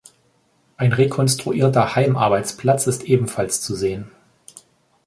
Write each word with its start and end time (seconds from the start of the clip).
Ein 0.77 0.93
rekonstruierter 0.93 1.93
Heim-Arbeitsplatz 1.95 2.87
ist 2.87 3.03
ebenfalls 3.03 3.61
zu 3.61 3.75
sehen. 3.75 4.09